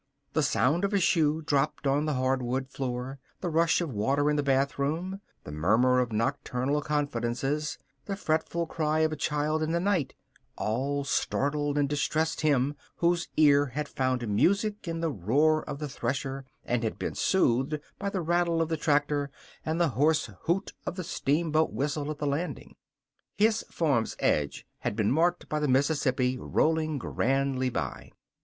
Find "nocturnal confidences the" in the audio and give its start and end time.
6.11-8.15